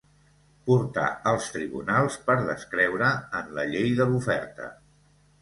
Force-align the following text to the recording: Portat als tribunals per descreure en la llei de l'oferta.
Portat 0.69 1.27
als 1.31 1.49
tribunals 1.55 2.17
per 2.31 2.37
descreure 2.49 3.11
en 3.41 3.53
la 3.59 3.67
llei 3.75 3.95
de 4.03 4.09
l'oferta. 4.15 4.73